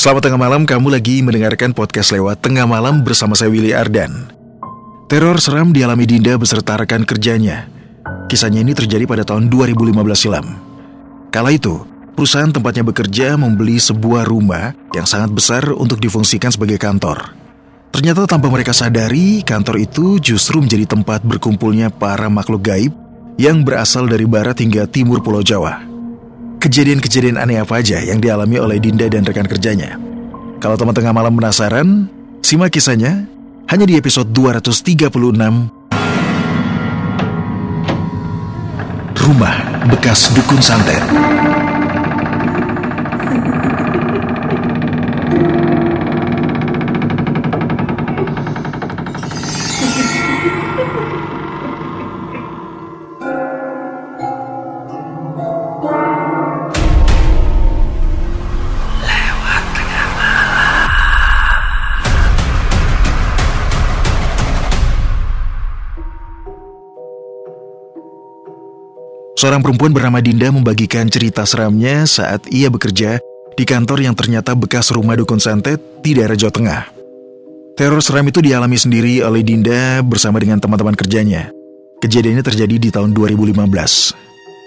[0.00, 4.32] Selamat tengah malam, kamu lagi mendengarkan podcast lewat tengah malam bersama saya Willy Ardan.
[5.12, 7.68] Teror seram dialami Dinda beserta rekan kerjanya.
[8.24, 10.56] Kisahnya ini terjadi pada tahun 2015 silam.
[11.28, 11.84] Kala itu,
[12.16, 17.36] perusahaan tempatnya bekerja membeli sebuah rumah yang sangat besar untuk difungsikan sebagai kantor.
[17.92, 22.96] Ternyata tanpa mereka sadari, kantor itu justru menjadi tempat berkumpulnya para makhluk gaib
[23.36, 25.89] yang berasal dari barat hingga timur Pulau Jawa.
[26.60, 29.96] Kejadian-kejadian aneh apa aja yang dialami oleh Dinda dan rekan kerjanya?
[30.60, 32.04] Kalau teman tengah malam penasaran,
[32.44, 33.24] simak kisahnya
[33.72, 35.08] hanya di episode 236
[39.16, 39.56] Rumah
[39.88, 41.00] Bekas Dukun Santet.
[69.40, 73.16] Seorang perempuan bernama Dinda membagikan cerita seramnya saat ia bekerja
[73.56, 76.82] di kantor yang ternyata bekas rumah dukun santet di daerah Jawa Tengah.
[77.72, 81.48] Teror seram itu dialami sendiri oleh Dinda bersama dengan teman-teman kerjanya.
[82.04, 83.56] Kejadiannya terjadi di tahun 2015.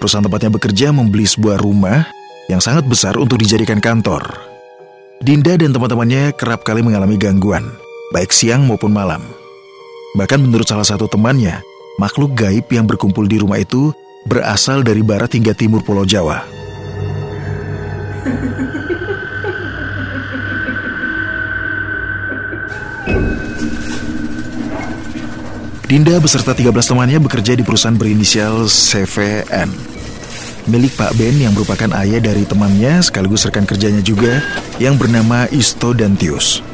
[0.01, 2.09] Perusahaan tempatnya bekerja membeli sebuah rumah
[2.49, 4.25] yang sangat besar untuk dijadikan kantor.
[5.21, 7.77] Dinda dan teman-temannya kerap kali mengalami gangguan,
[8.09, 9.21] baik siang maupun malam.
[10.17, 11.61] Bahkan menurut salah satu temannya,
[12.01, 13.93] makhluk gaib yang berkumpul di rumah itu
[14.23, 16.43] berasal dari barat hingga timur Pulau Jawa.
[25.93, 29.69] Dinda beserta 13 temannya bekerja di perusahaan berinisial CVN.
[30.65, 34.41] Milik Pak Ben yang merupakan ayah dari temannya sekaligus rekan kerjanya juga
[34.81, 36.65] yang bernama Isto dan Tius.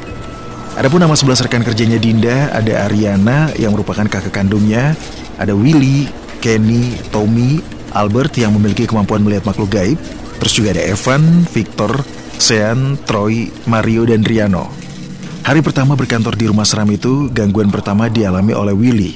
[0.80, 4.96] Adapun nama sebelas rekan kerjanya Dinda ada Ariana yang merupakan kakak kandungnya,
[5.36, 6.08] ada Willy,
[6.40, 7.60] Kenny, Tommy,
[7.92, 10.00] Albert yang memiliki kemampuan melihat makhluk gaib,
[10.40, 11.92] terus juga ada Evan, Victor,
[12.40, 14.72] Sean, Troy, Mario, dan Riano.
[15.44, 19.14] Hari pertama berkantor di rumah seram itu, gangguan pertama dialami oleh Willy.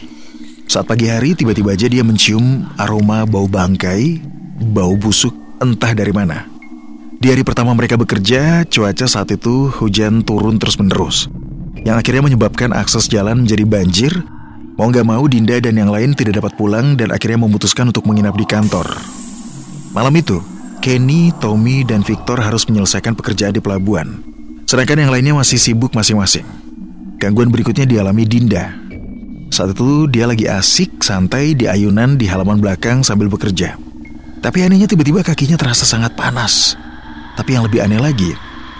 [0.67, 4.19] Saat pagi hari, tiba-tiba aja dia mencium aroma bau bangkai,
[4.73, 6.50] bau busuk, entah dari mana.
[7.23, 11.31] Di hari pertama mereka bekerja, cuaca saat itu hujan turun terus-menerus.
[11.84, 14.13] Yang akhirnya menyebabkan akses jalan menjadi banjir
[14.73, 18.34] Mau gak mau Dinda dan yang lain tidak dapat pulang dan akhirnya memutuskan untuk menginap
[18.34, 18.89] di kantor.
[19.94, 20.41] Malam itu,
[20.81, 24.25] Kenny, Tommy, dan Victor harus menyelesaikan pekerjaan di pelabuhan.
[24.66, 26.41] Sedangkan yang lainnya masih sibuk masing-masing.
[27.22, 28.73] Gangguan berikutnya dialami Dinda.
[29.53, 33.78] Saat itu dia lagi asik santai di ayunan di halaman belakang sambil bekerja.
[34.41, 36.73] Tapi anehnya tiba-tiba kakinya terasa sangat panas.
[37.38, 38.34] Tapi yang lebih aneh lagi,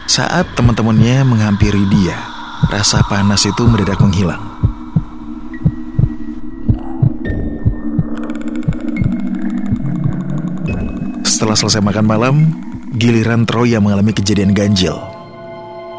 [0.10, 2.18] saat teman-temannya menghampiri dia,
[2.74, 4.42] rasa panas itu mendadak menghilang.
[11.44, 12.36] Setelah selesai makan malam,
[12.96, 14.96] giliran Troy yang mengalami kejadian ganjil.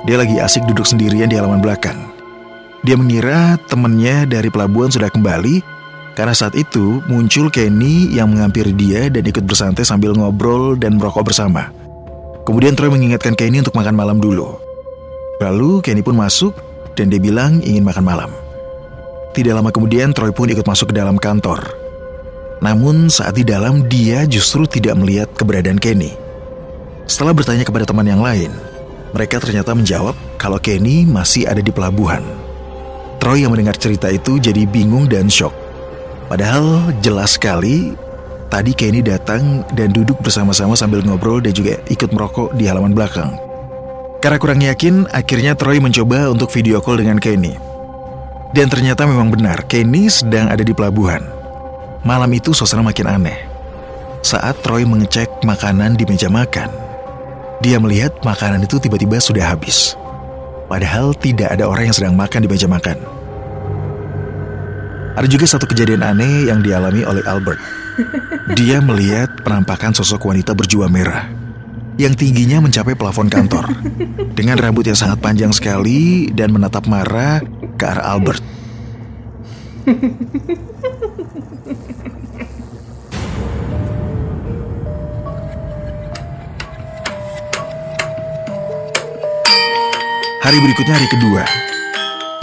[0.08, 2.00] Dia lagi asik duduk sendirian di halaman belakang.
[2.80, 5.60] Dia mengira temannya dari pelabuhan sudah kembali
[6.16, 11.28] karena saat itu muncul Kenny yang menghampiri dia dan ikut bersantai sambil ngobrol dan merokok
[11.28, 11.68] bersama.
[12.48, 14.56] Kemudian Troy mengingatkan Kenny untuk makan malam dulu.
[15.44, 16.56] Lalu Kenny pun masuk
[16.96, 18.32] dan dia bilang ingin makan malam.
[19.36, 21.83] Tidak lama kemudian Troy pun ikut masuk ke dalam kantor.
[22.64, 26.16] Namun saat di dalam dia justru tidak melihat keberadaan Kenny.
[27.04, 28.48] Setelah bertanya kepada teman yang lain,
[29.12, 32.24] mereka ternyata menjawab kalau Kenny masih ada di pelabuhan.
[33.20, 35.52] Troy yang mendengar cerita itu jadi bingung dan shock.
[36.32, 37.92] Padahal jelas sekali
[38.48, 43.36] tadi Kenny datang dan duduk bersama-sama sambil ngobrol dan juga ikut merokok di halaman belakang.
[44.24, 47.60] Karena kurang yakin, akhirnya Troy mencoba untuk video call dengan Kenny.
[48.56, 51.43] Dan ternyata memang benar, Kenny sedang ada di pelabuhan.
[52.04, 53.48] Malam itu suasana makin aneh.
[54.20, 56.68] Saat Troy mengecek makanan di meja makan,
[57.64, 59.96] dia melihat makanan itu tiba-tiba sudah habis.
[60.68, 63.00] Padahal tidak ada orang yang sedang makan di meja makan.
[65.16, 67.56] Ada juga satu kejadian aneh yang dialami oleh Albert.
[68.52, 71.24] Dia melihat penampakan sosok wanita berjubah merah
[71.96, 73.70] yang tingginya mencapai plafon kantor
[74.36, 77.40] dengan rambut yang sangat panjang sekali dan menatap marah
[77.80, 78.44] ke arah Albert.
[90.44, 91.40] Hari berikutnya hari kedua.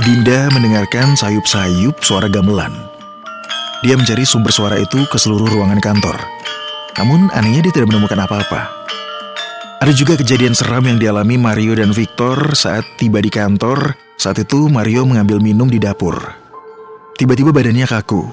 [0.02, 2.74] Dinda mendengarkan sayup-sayup suara gamelan.
[3.86, 6.18] Dia mencari sumber suara itu ke seluruh ruangan kantor.
[6.98, 8.90] Namun anehnya dia tidak menemukan apa-apa.
[9.86, 13.94] Ada juga kejadian seram yang dialami Mario dan Victor saat tiba di kantor.
[14.18, 16.18] Saat itu Mario mengambil minum di dapur.
[17.22, 18.26] Tiba-tiba badannya kaku.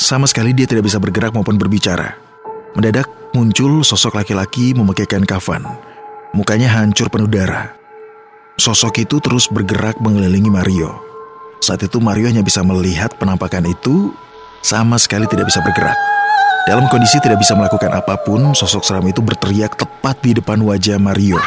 [0.00, 2.16] Sama sekali dia tidak bisa bergerak maupun berbicara.
[2.72, 5.68] Mendadak muncul sosok laki-laki memakai kain kafan.
[6.32, 7.81] Mukanya hancur penuh darah.
[8.60, 11.00] Sosok itu terus bergerak mengelilingi Mario.
[11.64, 14.12] Saat itu Mario hanya bisa melihat penampakan itu,
[14.60, 15.96] sama sekali tidak bisa bergerak.
[16.68, 21.00] Dalam kondisi tidak bisa melakukan apa pun, sosok seram itu berteriak tepat di depan wajah
[21.00, 21.40] Mario.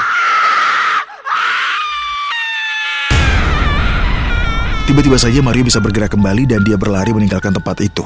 [4.90, 8.06] Tiba-tiba saja Mario bisa bergerak kembali dan dia berlari meninggalkan tempat itu.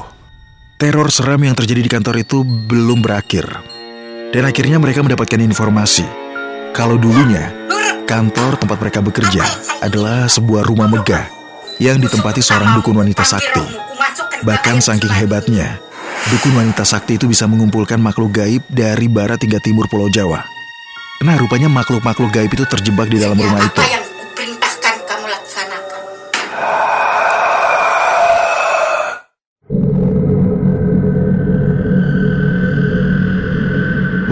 [0.80, 3.48] Teror seram yang terjadi di kantor itu belum berakhir.
[4.30, 6.06] Dan akhirnya mereka mendapatkan informasi
[6.72, 7.59] kalau dulunya
[8.10, 9.46] kantor tempat mereka bekerja
[9.78, 11.30] adalah sebuah rumah megah
[11.78, 13.62] yang ditempati seorang dukun wanita sakti.
[14.42, 15.78] Bahkan saking hebatnya,
[16.28, 20.44] Dukun wanita sakti itu bisa mengumpulkan makhluk gaib dari barat hingga timur Pulau Jawa.
[21.24, 23.99] Nah, rupanya makhluk-makhluk gaib itu terjebak di dalam rumah itu.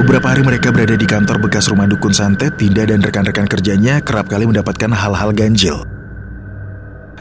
[0.08, 4.24] Beberapa hari mereka berada di kantor bekas rumah dukun santet, Tinda dan rekan-rekan kerjanya kerap
[4.24, 5.84] kali mendapatkan hal-hal ganjil.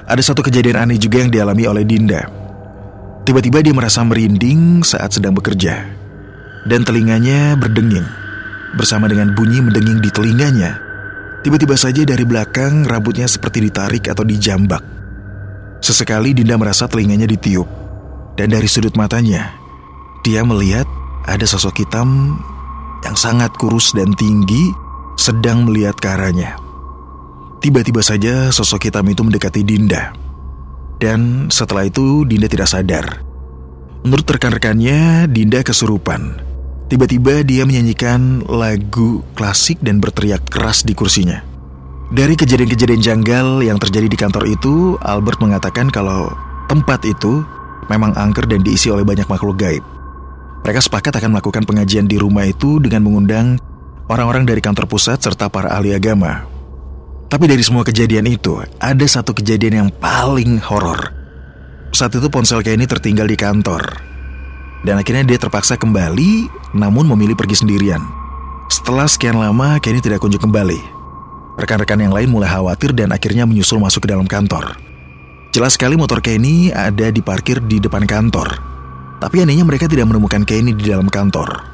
[0.07, 2.23] Ada satu kejadian aneh juga yang dialami oleh Dinda.
[3.27, 5.83] Tiba-tiba dia merasa merinding saat sedang bekerja.
[6.63, 8.07] Dan telinganya berdenging.
[8.79, 10.79] Bersama dengan bunyi mendenging di telinganya,
[11.43, 14.79] tiba-tiba saja dari belakang rambutnya seperti ditarik atau dijambak.
[15.83, 17.67] Sesekali Dinda merasa telinganya ditiup.
[18.39, 19.59] Dan dari sudut matanya,
[20.23, 20.87] dia melihat
[21.27, 22.39] ada sosok hitam
[23.05, 24.73] yang sangat kurus dan tinggi
[25.17, 26.57] sedang melihat ke arahnya.
[27.57, 30.13] Tiba-tiba saja sosok hitam itu mendekati Dinda.
[31.01, 33.25] Dan setelah itu Dinda tidak sadar.
[34.05, 36.37] Menurut rekan-rekannya, Dinda kesurupan.
[36.87, 41.43] Tiba-tiba dia menyanyikan lagu klasik dan berteriak keras di kursinya.
[42.07, 46.31] Dari kejadian-kejadian janggal yang terjadi di kantor itu, Albert mengatakan kalau
[46.71, 47.43] tempat itu
[47.91, 49.83] memang angker dan diisi oleh banyak makhluk gaib.
[50.67, 53.55] Mereka sepakat akan melakukan pengajian di rumah itu dengan mengundang
[54.11, 56.43] orang-orang dari kantor pusat serta para ahli agama.
[57.31, 61.15] Tapi dari semua kejadian itu, ada satu kejadian yang paling horor.
[61.95, 63.79] Saat itu ponsel Kenny tertinggal di kantor.
[64.83, 68.03] Dan akhirnya dia terpaksa kembali, namun memilih pergi sendirian.
[68.67, 70.83] Setelah sekian lama, Kenny tidak kunjung kembali.
[71.55, 74.75] Rekan-rekan yang lain mulai khawatir dan akhirnya menyusul masuk ke dalam kantor.
[75.55, 78.66] Jelas sekali motor Kenny ada di parkir di depan kantor.
[79.17, 81.65] Tapi anehnya mereka tidak menemukan Kenny di dalam kantor.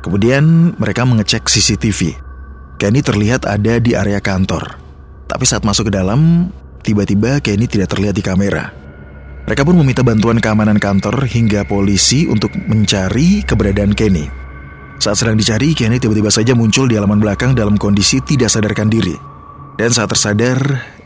[0.00, 2.16] Kemudian mereka mengecek CCTV.
[2.80, 4.80] Kenny terlihat ada di area kantor.
[5.28, 8.72] Tapi saat masuk ke dalam, tiba-tiba Kenny tidak terlihat di kamera.
[9.46, 14.26] Mereka pun meminta bantuan keamanan kantor hingga polisi untuk mencari keberadaan Kenny.
[14.96, 19.14] Saat sedang dicari, Kenny tiba-tiba saja muncul di halaman belakang dalam kondisi tidak sadarkan diri.
[19.76, 20.58] Dan saat tersadar,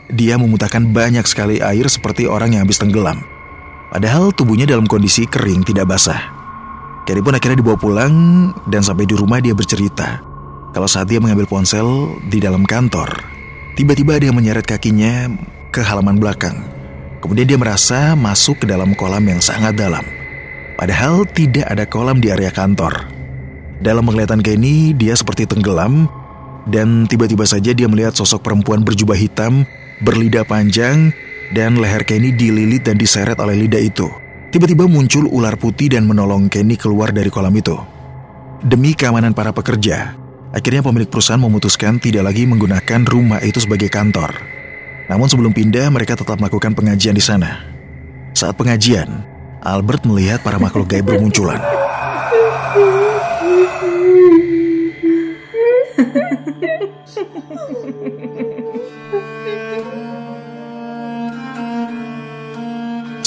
[0.07, 3.36] dia memuntahkan banyak sekali air seperti orang yang habis tenggelam.
[3.87, 6.35] Padahal tubuhnya dalam kondisi kering, tidak basah.
[7.07, 8.13] Kenny pun akhirnya dibawa pulang
[8.67, 10.27] dan sampai di rumah dia bercerita
[10.77, 13.09] kalau saat dia mengambil ponsel di dalam kantor,
[13.73, 15.25] tiba-tiba dia menyeret kakinya
[15.73, 16.59] ke halaman belakang.
[17.17, 20.05] Kemudian dia merasa masuk ke dalam kolam yang sangat dalam.
[20.77, 23.09] Padahal tidak ada kolam di area kantor.
[23.81, 26.05] Dalam penglihatan Kenny, dia seperti tenggelam
[26.69, 29.65] dan tiba-tiba saja dia melihat sosok perempuan berjubah hitam,
[30.05, 31.09] berlidah panjang,
[31.53, 34.07] dan leher Kenny dililit dan diseret oleh lidah itu.
[34.51, 37.75] Tiba-tiba muncul ular putih dan menolong Kenny keluar dari kolam itu.
[38.63, 40.17] Demi keamanan para pekerja,
[40.55, 44.31] Akhirnya pemilik perusahaan memutuskan tidak lagi menggunakan rumah itu sebagai kantor.
[45.11, 47.67] Namun sebelum pindah, mereka tetap melakukan pengajian di sana.
[48.31, 49.27] Saat pengajian,
[49.59, 51.59] Albert melihat para makhluk gaib bermunculan.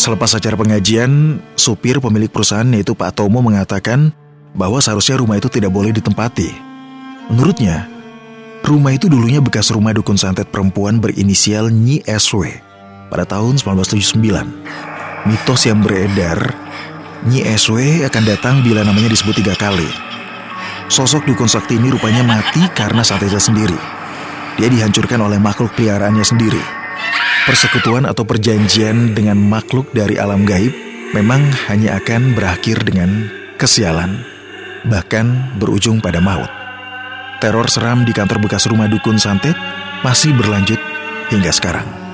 [0.00, 4.16] Selepas acara pengajian, supir pemilik perusahaan yaitu Pak Tomo mengatakan
[4.56, 6.70] bahwa seharusnya rumah itu tidak boleh ditempati
[7.30, 7.86] Menurutnya,
[8.66, 12.42] rumah itu dulunya bekas rumah dukun santet perempuan berinisial Nyi SW
[13.06, 14.18] pada tahun 1979.
[15.30, 16.58] Mitos yang beredar,
[17.22, 19.86] Nyi SW akan datang bila namanya disebut tiga kali.
[20.90, 23.78] Sosok dukun sakti ini rupanya mati karena santetnya sendiri.
[24.58, 26.79] Dia dihancurkan oleh makhluk peliharaannya sendiri.
[27.48, 30.72] Persekutuan atau perjanjian dengan makhluk dari alam gaib
[31.16, 31.40] memang
[31.72, 34.20] hanya akan berakhir dengan kesialan,
[34.84, 36.48] bahkan berujung pada maut.
[37.40, 39.56] Teror seram di kantor bekas rumah dukun santet
[40.04, 40.78] masih berlanjut
[41.32, 42.09] hingga sekarang.